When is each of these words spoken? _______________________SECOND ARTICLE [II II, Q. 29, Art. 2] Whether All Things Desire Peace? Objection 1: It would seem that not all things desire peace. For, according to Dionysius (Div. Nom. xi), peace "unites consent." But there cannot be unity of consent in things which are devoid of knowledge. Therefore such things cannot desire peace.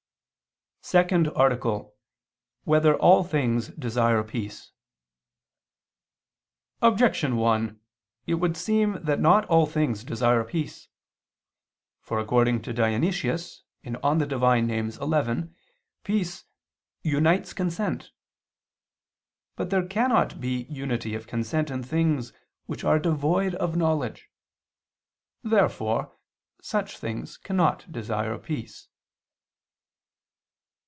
_______________________SECOND 0.93 1.27
ARTICLE 1.35 1.71
[II 1.71 1.85
II, 1.85 1.87
Q. 1.87 1.93
29, 1.93 1.93
Art. 1.93 2.65
2] 2.65 2.69
Whether 2.71 2.95
All 2.97 3.23
Things 3.23 3.67
Desire 3.67 4.23
Peace? 4.23 4.71
Objection 6.81 7.37
1: 7.37 7.79
It 8.25 8.33
would 8.33 8.57
seem 8.57 9.01
that 9.03 9.19
not 9.21 9.45
all 9.45 9.65
things 9.67 10.03
desire 10.03 10.43
peace. 10.43 10.87
For, 12.01 12.17
according 12.19 12.63
to 12.63 12.73
Dionysius 12.73 13.63
(Div. 13.83 14.01
Nom. 14.01 14.91
xi), 14.91 15.49
peace 16.03 16.45
"unites 17.03 17.53
consent." 17.53 18.11
But 19.55 19.69
there 19.69 19.85
cannot 19.87 20.41
be 20.41 20.63
unity 20.63 21.13
of 21.15 21.27
consent 21.27 21.69
in 21.69 21.83
things 21.83 22.33
which 22.65 22.83
are 22.83 22.99
devoid 22.99 23.53
of 23.55 23.77
knowledge. 23.77 24.29
Therefore 25.43 26.17
such 26.59 26.97
things 26.97 27.37
cannot 27.37 27.89
desire 27.91 28.37
peace. 28.39 28.87